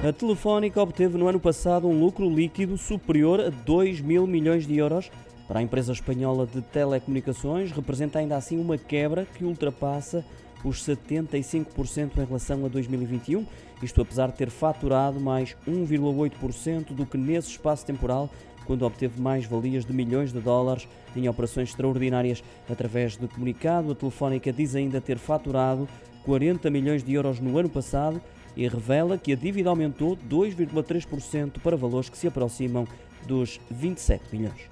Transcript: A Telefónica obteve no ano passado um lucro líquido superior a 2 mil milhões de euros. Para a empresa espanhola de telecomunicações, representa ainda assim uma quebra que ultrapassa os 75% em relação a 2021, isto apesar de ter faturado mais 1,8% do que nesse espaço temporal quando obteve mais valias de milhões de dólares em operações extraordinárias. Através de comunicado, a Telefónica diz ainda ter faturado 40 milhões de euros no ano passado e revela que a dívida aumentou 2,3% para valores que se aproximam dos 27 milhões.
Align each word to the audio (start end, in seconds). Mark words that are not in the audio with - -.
A 0.00 0.12
Telefónica 0.12 0.80
obteve 0.80 1.18
no 1.18 1.26
ano 1.26 1.40
passado 1.40 1.88
um 1.88 1.98
lucro 1.98 2.30
líquido 2.30 2.78
superior 2.78 3.40
a 3.40 3.50
2 3.50 4.00
mil 4.00 4.28
milhões 4.28 4.64
de 4.64 4.76
euros. 4.76 5.10
Para 5.48 5.58
a 5.58 5.62
empresa 5.62 5.92
espanhola 5.92 6.46
de 6.46 6.62
telecomunicações, 6.62 7.72
representa 7.72 8.20
ainda 8.20 8.36
assim 8.36 8.60
uma 8.60 8.78
quebra 8.78 9.26
que 9.26 9.44
ultrapassa 9.44 10.24
os 10.64 10.84
75% 10.84 12.16
em 12.16 12.24
relação 12.24 12.64
a 12.64 12.68
2021, 12.68 13.44
isto 13.82 14.00
apesar 14.00 14.28
de 14.28 14.34
ter 14.34 14.50
faturado 14.50 15.18
mais 15.18 15.56
1,8% 15.66 16.92
do 16.92 17.04
que 17.04 17.18
nesse 17.18 17.50
espaço 17.50 17.84
temporal 17.84 18.30
quando 18.66 18.84
obteve 18.84 19.20
mais 19.20 19.46
valias 19.46 19.84
de 19.84 19.92
milhões 19.92 20.32
de 20.32 20.38
dólares 20.38 20.86
em 21.16 21.28
operações 21.28 21.70
extraordinárias. 21.70 22.44
Através 22.70 23.16
de 23.16 23.26
comunicado, 23.26 23.90
a 23.90 23.94
Telefónica 23.96 24.52
diz 24.52 24.76
ainda 24.76 25.00
ter 25.00 25.18
faturado 25.18 25.88
40 26.24 26.70
milhões 26.70 27.02
de 27.02 27.14
euros 27.14 27.40
no 27.40 27.58
ano 27.58 27.68
passado 27.68 28.20
e 28.58 28.66
revela 28.66 29.16
que 29.16 29.32
a 29.32 29.36
dívida 29.36 29.70
aumentou 29.70 30.18
2,3% 30.28 31.60
para 31.62 31.76
valores 31.76 32.10
que 32.10 32.18
se 32.18 32.26
aproximam 32.26 32.88
dos 33.24 33.60
27 33.70 34.24
milhões. 34.32 34.68